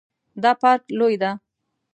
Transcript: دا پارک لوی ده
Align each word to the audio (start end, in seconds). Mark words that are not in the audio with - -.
دا 0.41 0.51
پارک 0.61 0.83
لوی 0.99 1.15
ده 1.21 1.31